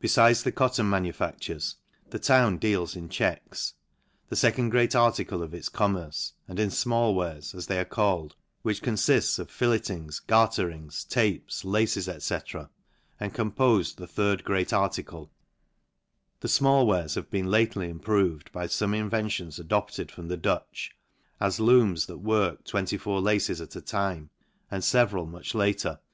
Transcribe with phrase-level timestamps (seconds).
[0.00, 1.76] Befides the cotton manu factures,
[2.08, 3.74] the town deals in checks,
[4.30, 8.36] the fecond great article of its commerce, and in fmall wares (as they are called)
[8.62, 12.70] which confifts of fillettings, garterings, tapes, laces, fcfV.
[13.20, 15.28] and compofe the third great ar ticle:
[16.40, 20.96] the fmall wares have been lately improved by fome inventions adopted from the Dutch,
[21.38, 24.30] as looms that work 24 laces at a time,
[24.70, 26.00] and feveral much later